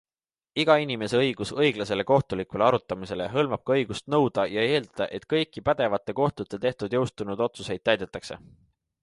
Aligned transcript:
Iga 0.61 0.75
inimese 0.83 1.17
õigus 1.17 1.51
õiglasele 1.65 2.05
kohtulikule 2.11 2.65
arutamisele 2.67 3.27
hõlmab 3.35 3.63
ka 3.71 3.75
õigust 3.77 4.09
nõuda 4.15 4.47
ja 4.55 4.65
eeldada, 4.71 5.09
et 5.19 5.29
kõiki 5.35 5.65
pädevate 5.69 6.17
kohtute 6.23 6.63
tehtud 6.67 6.99
jõustunud 6.99 7.47
otsuseid 7.51 7.87
täidetakse. 7.93 8.43